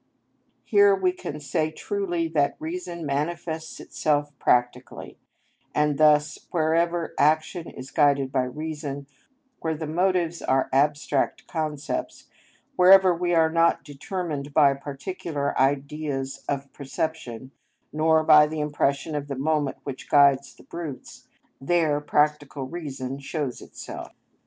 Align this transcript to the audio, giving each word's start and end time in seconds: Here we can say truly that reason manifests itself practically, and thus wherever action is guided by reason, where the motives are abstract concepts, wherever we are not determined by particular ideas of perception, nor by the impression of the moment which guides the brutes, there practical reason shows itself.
Here 0.65 0.95
we 0.95 1.11
can 1.11 1.39
say 1.39 1.69
truly 1.69 2.27
that 2.29 2.55
reason 2.57 3.05
manifests 3.05 3.79
itself 3.79 4.31
practically, 4.39 5.19
and 5.75 5.99
thus 5.99 6.47
wherever 6.49 7.13
action 7.19 7.69
is 7.69 7.91
guided 7.91 8.31
by 8.31 8.45
reason, 8.45 9.05
where 9.59 9.75
the 9.77 9.85
motives 9.85 10.41
are 10.41 10.69
abstract 10.73 11.45
concepts, 11.45 12.29
wherever 12.75 13.13
we 13.15 13.35
are 13.35 13.51
not 13.51 13.83
determined 13.83 14.55
by 14.55 14.73
particular 14.73 15.55
ideas 15.61 16.43
of 16.49 16.73
perception, 16.73 17.51
nor 17.93 18.23
by 18.23 18.47
the 18.47 18.59
impression 18.59 19.13
of 19.13 19.27
the 19.27 19.35
moment 19.37 19.77
which 19.83 20.09
guides 20.09 20.55
the 20.55 20.63
brutes, 20.63 21.27
there 21.61 22.01
practical 22.01 22.63
reason 22.65 23.19
shows 23.19 23.61
itself. 23.61 24.11